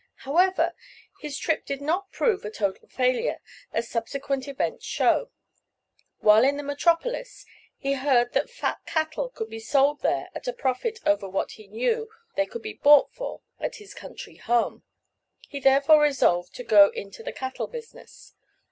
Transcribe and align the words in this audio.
However, 0.25 0.73
his 1.19 1.37
trip 1.37 1.63
did 1.63 1.79
not 1.79 2.11
prove 2.11 2.43
a 2.43 2.49
total 2.49 2.87
failure, 2.87 3.39
as 3.71 3.87
subsequent 3.87 4.47
events 4.47 4.83
show. 4.83 5.29
While 6.21 6.43
in 6.43 6.57
the 6.57 6.63
metropolis 6.63 7.45
he 7.77 7.93
heard 7.93 8.33
that 8.33 8.49
fat 8.49 8.79
cattle 8.87 9.29
could 9.29 9.47
be 9.51 9.59
sold 9.59 10.01
there 10.01 10.29
at 10.33 10.47
a 10.47 10.53
profit 10.53 10.97
over 11.05 11.29
what 11.29 11.51
he 11.51 11.67
knew 11.67 12.09
they 12.35 12.47
could 12.47 12.63
be 12.63 12.73
bought 12.81 13.13
for, 13.13 13.41
at 13.59 13.75
his 13.75 13.93
country 13.93 14.37
home. 14.37 14.81
He 15.47 15.59
therefore 15.59 16.01
resolved 16.01 16.55
to 16.55 16.63
go 16.63 16.89
into 16.89 17.21
the 17.21 17.31
cattle 17.31 17.67
business. 17.67 18.33